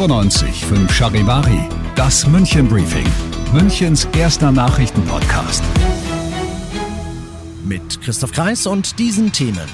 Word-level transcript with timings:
95 0.00 0.64
Charivari, 0.90 1.68
das 1.94 2.26
München 2.26 2.66
Briefing, 2.66 3.06
Münchens 3.52 4.08
erster 4.16 4.50
Nachrichtenpodcast. 4.50 5.62
Mit 7.62 8.00
Christoph 8.00 8.32
Kreis 8.32 8.66
und 8.66 8.98
diesen 8.98 9.30
Themen. 9.30 9.68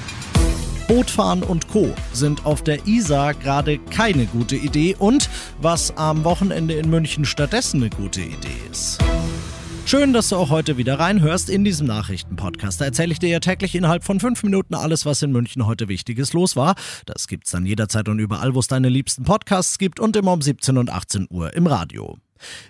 Bootfahren 0.89 1.43
und 1.43 1.69
Co. 1.69 1.95
sind 2.11 2.45
auf 2.45 2.61
der 2.61 2.85
Isar 2.85 3.35
gerade 3.35 3.77
keine 3.77 4.25
gute 4.25 4.57
Idee 4.57 4.97
und 4.99 5.29
was 5.61 5.95
am 5.95 6.25
Wochenende 6.25 6.73
in 6.73 6.89
München 6.89 7.23
stattdessen 7.23 7.77
eine 7.77 7.89
gute 7.89 8.19
Idee 8.19 8.59
ist. 8.69 8.97
Schön, 9.87 10.11
dass 10.11 10.27
du 10.27 10.35
auch 10.35 10.49
heute 10.49 10.75
wieder 10.75 10.99
reinhörst 10.99 11.49
in 11.49 11.63
diesem 11.63 11.87
Nachrichtenpodcast. 11.87 12.81
Da 12.81 12.83
erzähle 12.83 13.13
ich 13.13 13.19
dir 13.19 13.29
ja 13.29 13.39
täglich 13.39 13.73
innerhalb 13.73 14.03
von 14.03 14.19
fünf 14.19 14.43
Minuten 14.43 14.75
alles, 14.75 15.05
was 15.05 15.21
in 15.21 15.31
München 15.31 15.65
heute 15.65 15.87
Wichtiges 15.87 16.33
los 16.33 16.57
war. 16.57 16.75
Das 17.05 17.29
gibt's 17.29 17.51
dann 17.51 17.65
jederzeit 17.65 18.09
und 18.09 18.19
überall, 18.19 18.53
wo 18.53 18.59
es 18.59 18.67
deine 18.67 18.89
liebsten 18.89 19.23
Podcasts 19.23 19.77
gibt 19.77 20.01
und 20.01 20.17
immer 20.17 20.33
um 20.33 20.41
17 20.41 20.77
und 20.77 20.89
18 20.89 21.27
Uhr 21.29 21.53
im 21.53 21.67
Radio. 21.67 22.17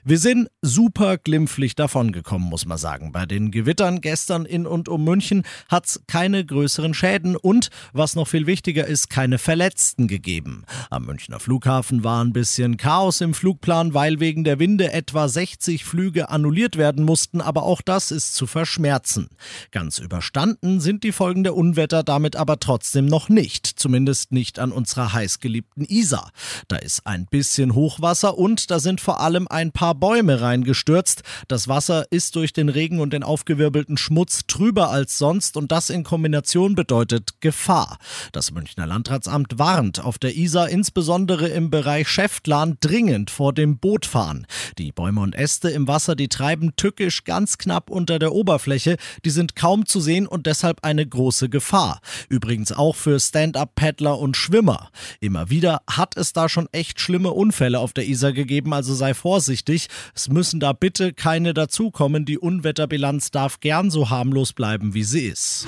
Wir 0.03 0.17
sind 0.17 0.49
super 0.61 1.17
glimpflich 1.17 1.75
davongekommen, 1.75 2.49
muss 2.49 2.65
man 2.65 2.77
sagen. 2.77 3.11
Bei 3.11 3.25
den 3.25 3.51
Gewittern 3.51 4.01
gestern 4.01 4.45
in 4.45 4.65
und 4.65 4.89
um 4.89 5.03
München 5.03 5.43
hat 5.69 5.85
es 5.85 6.01
keine 6.07 6.45
größeren 6.45 6.93
Schäden 6.93 7.35
und, 7.35 7.69
was 7.93 8.15
noch 8.15 8.27
viel 8.27 8.47
wichtiger 8.47 8.87
ist, 8.87 9.09
keine 9.09 9.37
Verletzten 9.37 10.07
gegeben. 10.07 10.63
Am 10.89 11.05
Münchner 11.05 11.39
Flughafen 11.39 12.03
war 12.03 12.23
ein 12.23 12.33
bisschen 12.33 12.77
Chaos 12.77 13.21
im 13.21 13.33
Flugplan, 13.33 13.93
weil 13.93 14.19
wegen 14.19 14.43
der 14.43 14.59
Winde 14.59 14.91
etwa 14.91 15.27
60 15.27 15.85
Flüge 15.85 16.29
annulliert 16.29 16.77
werden 16.77 17.05
mussten, 17.05 17.41
aber 17.41 17.63
auch 17.63 17.81
das 17.81 18.11
ist 18.11 18.35
zu 18.35 18.47
verschmerzen. 18.47 19.29
Ganz 19.71 19.99
überstanden 19.99 20.79
sind 20.79 21.03
die 21.03 21.11
Folgen 21.11 21.43
der 21.43 21.55
Unwetter 21.55 22.03
damit 22.03 22.35
aber 22.35 22.59
trotzdem 22.59 23.05
noch 23.05 23.29
nicht, 23.29 23.67
zumindest 23.67 24.31
nicht 24.31 24.59
an 24.59 24.71
unserer 24.71 25.13
heißgeliebten 25.13 25.85
Isar. 25.85 26.31
Da 26.67 26.77
ist 26.77 27.05
ein 27.05 27.25
bisschen 27.25 27.73
Hochwasser 27.73 28.37
und 28.37 28.71
da 28.71 28.79
sind 28.79 29.01
vor 29.01 29.19
allem 29.19 29.47
ein 29.57 29.71
paar 29.71 29.95
Bäume 29.95 30.39
reingestürzt. 30.39 31.23
Das 31.47 31.67
Wasser 31.67 32.05
ist 32.11 32.35
durch 32.35 32.53
den 32.53 32.69
Regen 32.69 32.99
und 32.99 33.11
den 33.11 33.23
aufgewirbelten 33.23 33.97
Schmutz 33.97 34.41
trüber 34.47 34.91
als 34.91 35.17
sonst 35.17 35.57
und 35.57 35.71
das 35.71 35.89
in 35.89 36.03
Kombination 36.03 36.75
bedeutet 36.75 37.41
Gefahr. 37.41 37.97
Das 38.33 38.51
Münchner 38.51 38.85
Landratsamt 38.85 39.57
warnt 39.57 39.99
auf 39.99 40.19
der 40.19 40.35
Isar 40.37 40.69
insbesondere 40.69 41.47
im 41.47 41.71
Bereich 41.71 42.07
Schäftlarn 42.07 42.77
dringend 42.81 43.31
vor 43.31 43.51
dem 43.51 43.79
Bootfahren. 43.79 44.45
Die 44.77 44.91
Bäume 44.91 45.21
und 45.21 45.33
Äste 45.33 45.69
im 45.69 45.87
Wasser, 45.87 46.15
die 46.15 46.27
treiben 46.27 46.75
tückisch 46.75 47.23
ganz 47.23 47.57
knapp 47.57 47.89
unter 47.89 48.19
der 48.19 48.33
Oberfläche, 48.33 48.97
die 49.25 49.31
sind 49.31 49.55
kaum 49.55 49.87
zu 49.87 49.99
sehen 49.99 50.27
und 50.27 50.45
deshalb 50.45 50.83
eine 50.83 51.05
große 51.05 51.49
Gefahr. 51.49 51.99
Übrigens 52.29 52.71
auch 52.71 52.95
für 52.95 53.19
Stand-up-Paddler 53.19 54.19
und 54.19 54.37
Schwimmer. 54.37 54.91
Immer 55.19 55.49
wieder 55.49 55.81
hat 55.89 56.15
es 56.15 56.31
da 56.31 56.47
schon 56.47 56.69
echt 56.71 57.01
schlimme 57.01 57.31
Unfälle 57.31 57.79
auf 57.79 57.93
der 57.93 58.07
Isar 58.07 58.33
gegeben, 58.33 58.71
also 58.71 58.93
sei 58.93 59.15
vorsichtig 59.15 59.46
vorsichtig. 59.47 59.87
Es 60.13 60.29
müssen 60.29 60.59
da 60.59 60.73
bitte 60.73 61.13
keine 61.13 61.53
dazukommen. 61.53 62.25
Die 62.25 62.37
Unwetterbilanz 62.37 63.31
darf 63.31 63.59
gern 63.61 63.89
so 63.89 64.09
harmlos 64.09 64.53
bleiben, 64.53 64.93
wie 64.93 65.03
sie 65.03 65.25
ist. 65.27 65.65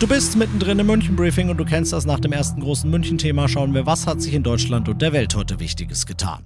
Du 0.00 0.08
bist 0.08 0.36
mittendrin 0.36 0.78
im 0.78 0.86
München-Briefing 0.86 1.50
und 1.50 1.58
du 1.58 1.64
kennst 1.64 1.92
das 1.92 2.04
nach 2.04 2.20
dem 2.20 2.32
ersten 2.32 2.60
großen 2.60 2.90
München-Thema. 2.90 3.48
Schauen 3.48 3.74
wir, 3.74 3.86
was 3.86 4.06
hat 4.06 4.20
sich 4.20 4.34
in 4.34 4.42
Deutschland 4.42 4.88
und 4.88 5.00
der 5.02 5.12
Welt 5.12 5.34
heute 5.34 5.60
Wichtiges 5.60 6.06
getan. 6.06 6.44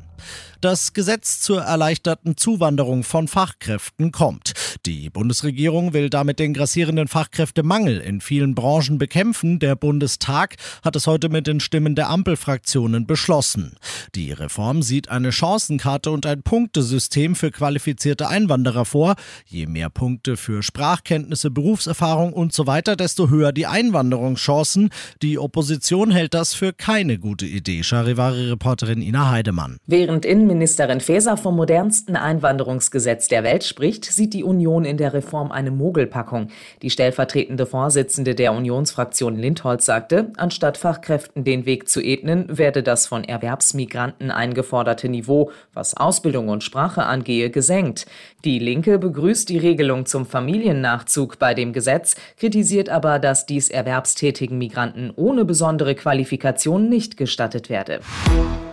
Das 0.60 0.92
Gesetz 0.92 1.40
zur 1.40 1.62
erleichterten 1.62 2.36
Zuwanderung 2.36 3.04
von 3.04 3.28
Fachkräften 3.28 4.10
kommt. 4.12 4.47
Die 4.86 5.10
Bundesregierung 5.10 5.92
will 5.92 6.10
damit 6.10 6.38
den 6.38 6.54
grassierenden 6.54 7.08
Fachkräftemangel 7.08 7.98
in 7.98 8.20
vielen 8.20 8.54
Branchen 8.54 8.98
bekämpfen. 8.98 9.58
Der 9.58 9.76
Bundestag 9.76 10.56
hat 10.82 10.96
es 10.96 11.06
heute 11.06 11.28
mit 11.28 11.46
den 11.46 11.60
Stimmen 11.60 11.94
der 11.94 12.08
Ampelfraktionen 12.08 13.06
beschlossen. 13.06 13.76
Die 14.14 14.32
Reform 14.32 14.82
sieht 14.82 15.08
eine 15.08 15.32
Chancenkarte 15.32 16.10
und 16.10 16.26
ein 16.26 16.42
Punktesystem 16.42 17.34
für 17.34 17.50
qualifizierte 17.50 18.28
Einwanderer 18.28 18.84
vor. 18.84 19.14
Je 19.46 19.66
mehr 19.66 19.90
Punkte 19.90 20.36
für 20.36 20.62
Sprachkenntnisse, 20.62 21.50
Berufserfahrung 21.50 22.32
und 22.32 22.52
so 22.52 22.66
weiter, 22.66 22.96
desto 22.96 23.30
höher 23.30 23.52
die 23.52 23.66
Einwanderungschancen. 23.66 24.90
Die 25.22 25.38
Opposition 25.38 26.10
hält 26.10 26.34
das 26.34 26.54
für 26.54 26.72
keine 26.72 27.18
gute 27.18 27.46
Idee. 27.46 27.82
Charivari-Reporterin 27.82 29.02
Ina 29.02 29.30
Heidemann. 29.30 29.78
Während 29.86 30.24
Innenministerin 30.24 31.00
Faeser 31.00 31.36
vom 31.36 31.56
modernsten 31.56 32.16
Einwanderungsgesetz 32.16 33.28
der 33.28 33.42
Welt 33.44 33.64
spricht, 33.64 34.04
sieht 34.04 34.34
die 34.34 34.44
Union 34.58 34.84
in 34.84 34.96
der 34.96 35.12
Reform 35.12 35.52
eine 35.52 35.70
Mogelpackung. 35.70 36.48
Die 36.82 36.90
stellvertretende 36.90 37.64
Vorsitzende 37.64 38.34
der 38.34 38.52
Unionsfraktion 38.52 39.36
Lindholz 39.36 39.86
sagte, 39.86 40.32
anstatt 40.36 40.76
Fachkräften 40.76 41.44
den 41.44 41.64
Weg 41.64 41.88
zu 41.88 42.00
ebnen, 42.00 42.58
werde 42.58 42.82
das 42.82 43.06
von 43.06 43.22
Erwerbsmigranten 43.22 44.32
eingeforderte 44.32 45.08
Niveau, 45.08 45.52
was 45.74 45.96
Ausbildung 45.96 46.48
und 46.48 46.64
Sprache 46.64 47.04
angehe, 47.04 47.50
gesenkt. 47.50 48.06
Die 48.44 48.58
Linke 48.58 48.98
begrüßt 48.98 49.48
die 49.48 49.58
Regelung 49.58 50.06
zum 50.06 50.26
Familiennachzug 50.26 51.38
bei 51.38 51.54
dem 51.54 51.72
Gesetz, 51.72 52.16
kritisiert 52.36 52.88
aber, 52.88 53.20
dass 53.20 53.46
dies 53.46 53.68
erwerbstätigen 53.68 54.58
Migranten 54.58 55.12
ohne 55.14 55.44
besondere 55.44 55.94
Qualifikation 55.94 56.88
nicht 56.88 57.16
gestattet 57.16 57.70
werde. 57.70 58.00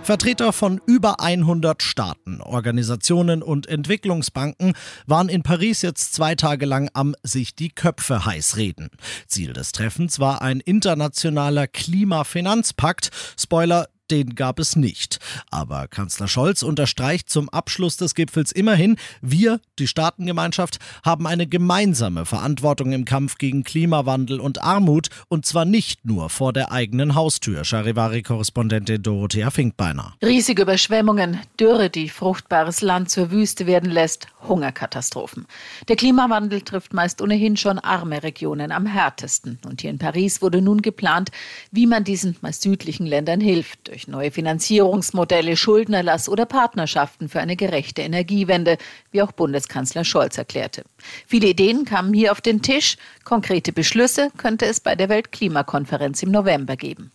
Vertreter 0.06 0.54
von 0.54 0.80
über 0.86 1.20
100 1.20 1.82
Staaten, 1.82 2.40
Organisationen 2.40 3.42
und 3.42 3.68
Entwicklungsbanken 3.68 4.74
waren 5.08 5.30
in 5.30 5.42
Paris 5.42 5.82
jetzt 5.82 6.14
zwei 6.14 6.36
Tage 6.36 6.68
lang 6.68 6.92
am 6.94 7.16
sich 7.24 7.56
die 7.56 7.70
Köpfe 7.70 8.24
heiß 8.24 8.56
reden. 8.58 8.92
Ziel 9.26 9.54
des 9.54 9.72
Treffens 9.72 10.20
war 10.20 10.44
ein 10.44 10.60
internationaler 10.60 11.66
Klimafinanzpakt. 11.66 13.10
Spoiler, 13.36 13.88
den 14.12 14.36
gab 14.36 14.60
es 14.60 14.76
nicht. 14.76 15.20
Aber 15.50 15.88
Kanzler 15.88 16.28
Scholz 16.28 16.64
unterstreicht 16.64 17.30
zum 17.30 17.50
Abschluss 17.50 17.98
des 17.98 18.16
Gipfels 18.16 18.52
immerhin, 18.52 18.98
wir, 19.22 19.60
die 19.80 19.88
Staatengemeinschaft, 19.88 20.80
haben 21.04 21.28
eine 21.28 21.48
gemeinsame 21.48 22.26
Verantwortung 22.26 22.92
im 22.92 23.06
Kampf 23.06 23.38
gegen 23.38 23.64
Klimawandel 23.64 24.40
und 24.40 24.62
Armut 24.62 25.10
und 25.28 25.46
zwar 25.46 25.66
nicht 25.66 26.06
nur 26.06 26.30
vor 26.30 26.54
der 26.54 26.72
eigenen 26.72 27.16
Haustür. 27.16 27.64
Charivari-Korrespondentin 27.64 29.02
Dorothea 29.02 29.50
Finkbeiner. 29.52 30.14
Riesige 30.22 30.64
Überschwemmungen, 30.64 31.40
Dürre, 31.60 31.90
die 31.90 32.10
fruchtbares 32.10 32.82
Land 32.82 33.10
zur 33.10 33.32
Wüste 33.32 33.68
werden 33.68 33.90
lässt, 33.90 34.28
Hungerkatastrophen. 34.48 35.46
Der 35.88 35.96
Klimawandel 35.96 36.62
trifft 36.62 36.94
meist 36.94 37.22
ohnehin 37.22 37.58
schon 37.58 37.80
arme 37.80 38.24
Regionen 38.24 38.72
am 38.72 38.86
härtesten. 38.86 39.60
Und 39.66 39.82
hier 39.82 39.90
in 39.90 39.98
Paris 39.98 40.42
wurde 40.42 40.62
nun 40.62 40.82
geplant, 40.82 41.32
wie 41.72 41.88
man 41.88 42.04
diesen 42.04 42.36
meist 42.42 42.62
südlichen 42.62 43.06
Ländern 43.06 43.42
hilft 43.42 43.90
durch 43.96 44.10
neue 44.10 44.30
Finanzierungsmodelle, 44.30 45.56
Schuldenerlass 45.56 46.28
oder 46.28 46.46
Partnerschaften 46.46 47.30
für 47.30 47.40
eine 47.40 47.56
gerechte 47.56 48.02
Energiewende, 48.02 48.78
wie 49.12 49.22
auch 49.22 49.32
Bundeskanzler 49.32 50.04
Scholz 50.04 50.38
erklärte. 50.38 50.84
Viele 51.26 51.48
Ideen 51.48 51.86
kamen 51.86 52.14
hier 52.14 52.34
auf 52.34 52.42
den 52.42 52.62
Tisch. 52.62 52.98
Konkrete 53.24 53.72
Beschlüsse 53.72 54.32
könnte 54.36 54.66
es 54.66 54.82
bei 54.82 54.96
der 54.96 55.08
Weltklimakonferenz 55.08 56.24
im 56.24 56.32
November 56.32 56.76
geben. 56.76 57.14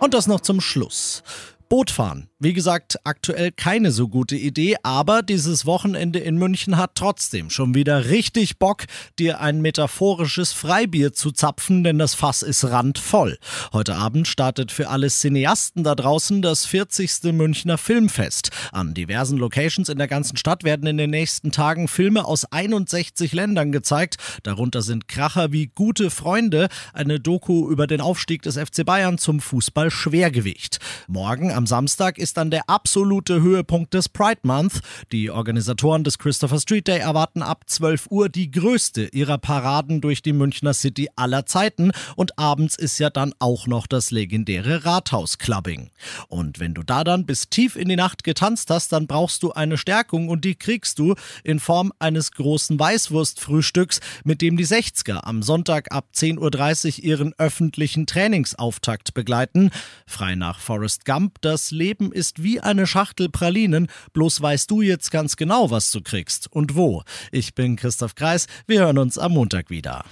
Und 0.00 0.14
das 0.14 0.26
noch 0.26 0.40
zum 0.40 0.60
Schluss. 0.60 1.22
Bootfahren. 1.68 2.28
Wie 2.44 2.52
gesagt, 2.52 2.98
aktuell 3.04 3.52
keine 3.52 3.90
so 3.90 4.08
gute 4.08 4.36
Idee, 4.36 4.76
aber 4.82 5.22
dieses 5.22 5.64
Wochenende 5.64 6.18
in 6.18 6.36
München 6.36 6.76
hat 6.76 6.90
trotzdem 6.94 7.48
schon 7.48 7.74
wieder 7.74 8.10
richtig 8.10 8.58
Bock, 8.58 8.84
dir 9.18 9.40
ein 9.40 9.62
metaphorisches 9.62 10.52
Freibier 10.52 11.14
zu 11.14 11.30
zapfen, 11.30 11.84
denn 11.84 11.98
das 11.98 12.14
Fass 12.14 12.42
ist 12.42 12.64
randvoll. 12.64 13.38
Heute 13.72 13.96
Abend 13.96 14.28
startet 14.28 14.72
für 14.72 14.90
alle 14.90 15.08
Cineasten 15.08 15.84
da 15.84 15.94
draußen 15.94 16.42
das 16.42 16.66
40. 16.66 17.32
Münchner 17.32 17.78
Filmfest. 17.78 18.50
An 18.72 18.92
diversen 18.92 19.38
Locations 19.38 19.88
in 19.88 19.96
der 19.96 20.08
ganzen 20.08 20.36
Stadt 20.36 20.64
werden 20.64 20.86
in 20.86 20.98
den 20.98 21.08
nächsten 21.08 21.50
Tagen 21.50 21.88
Filme 21.88 22.26
aus 22.26 22.44
61 22.44 23.32
Ländern 23.32 23.72
gezeigt. 23.72 24.16
Darunter 24.42 24.82
sind 24.82 25.08
Kracher 25.08 25.50
wie 25.52 25.68
Gute 25.74 26.10
Freunde, 26.10 26.68
eine 26.92 27.20
Doku 27.20 27.70
über 27.70 27.86
den 27.86 28.02
Aufstieg 28.02 28.42
des 28.42 28.58
FC 28.58 28.84
Bayern 28.84 29.16
zum 29.16 29.40
Fußball 29.40 29.90
Schwergewicht. 29.90 30.78
Morgen 31.08 31.53
am 31.54 31.66
Samstag 31.66 32.18
ist 32.18 32.36
dann 32.36 32.50
der 32.50 32.68
absolute 32.68 33.40
Höhepunkt 33.40 33.94
des 33.94 34.08
Pride 34.08 34.40
Month. 34.42 34.80
Die 35.12 35.30
Organisatoren 35.30 36.04
des 36.04 36.18
Christopher 36.18 36.60
Street 36.60 36.88
Day 36.88 36.98
erwarten 36.98 37.42
ab 37.42 37.64
12 37.66 38.08
Uhr 38.10 38.28
die 38.28 38.50
größte 38.50 39.06
ihrer 39.12 39.38
Paraden 39.38 40.00
durch 40.00 40.22
die 40.22 40.32
Münchner 40.32 40.74
City 40.74 41.08
aller 41.16 41.46
Zeiten 41.46 41.92
und 42.16 42.38
abends 42.38 42.76
ist 42.76 42.98
ja 42.98 43.10
dann 43.10 43.32
auch 43.38 43.66
noch 43.66 43.86
das 43.86 44.10
legendäre 44.10 44.84
Rathausclubbing. 44.84 45.90
Und 46.28 46.58
wenn 46.60 46.74
du 46.74 46.82
da 46.82 47.04
dann 47.04 47.26
bis 47.26 47.48
tief 47.48 47.76
in 47.76 47.88
die 47.88 47.96
Nacht 47.96 48.24
getanzt 48.24 48.70
hast, 48.70 48.92
dann 48.92 49.06
brauchst 49.06 49.42
du 49.42 49.52
eine 49.52 49.78
Stärkung 49.78 50.28
und 50.28 50.44
die 50.44 50.56
kriegst 50.56 50.98
du 50.98 51.14
in 51.42 51.60
Form 51.60 51.92
eines 51.98 52.32
großen 52.32 52.78
Weißwurstfrühstücks, 52.78 54.00
mit 54.24 54.42
dem 54.42 54.56
die 54.56 54.66
60er 54.66 55.24
am 55.24 55.42
Sonntag 55.42 55.92
ab 55.92 56.08
10.30 56.14 56.98
Uhr 56.98 57.04
ihren 57.04 57.34
öffentlichen 57.38 58.06
Trainingsauftakt 58.06 59.14
begleiten. 59.14 59.70
Frei 60.06 60.34
nach 60.34 60.58
Forrest 60.58 61.04
Gump 61.04 61.40
das 61.44 61.70
Leben 61.70 62.12
ist 62.12 62.42
wie 62.42 62.60
eine 62.60 62.86
Schachtel 62.86 63.28
Pralinen, 63.28 63.88
bloß 64.12 64.40
weißt 64.40 64.70
du 64.70 64.82
jetzt 64.82 65.10
ganz 65.10 65.36
genau, 65.36 65.70
was 65.70 65.90
du 65.90 66.00
kriegst 66.00 66.50
und 66.50 66.74
wo. 66.74 67.02
Ich 67.32 67.54
bin 67.54 67.76
Christoph 67.76 68.14
Kreis, 68.14 68.46
wir 68.66 68.80
hören 68.80 68.98
uns 68.98 69.18
am 69.18 69.32
Montag 69.32 69.70
wieder. 69.70 70.04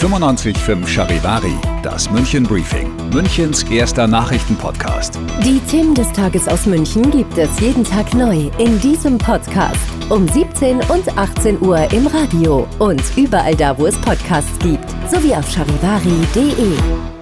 95.5 0.00 0.86
Charivari, 0.86 1.54
das 1.82 2.10
München 2.10 2.44
Briefing, 2.44 2.94
Münchens 3.10 3.64
erster 3.64 4.06
Nachrichtenpodcast. 4.06 5.18
Die 5.44 5.58
Themen 5.70 5.94
des 5.94 6.12
Tages 6.12 6.46
aus 6.46 6.66
München 6.66 7.10
gibt 7.10 7.36
es 7.36 7.58
jeden 7.58 7.82
Tag 7.82 8.14
neu 8.14 8.50
in 8.58 8.78
diesem 8.80 9.18
Podcast. 9.18 9.80
Um 10.08 10.28
17 10.28 10.76
und 10.82 11.18
18 11.18 11.60
Uhr 11.60 11.90
im 11.92 12.06
Radio 12.06 12.68
und 12.78 13.02
überall 13.16 13.56
da, 13.56 13.76
wo 13.76 13.86
es 13.86 13.96
Podcasts 13.96 14.58
gibt, 14.60 14.88
sowie 15.10 15.34
auf 15.34 15.50
charivari.de. 15.50 17.17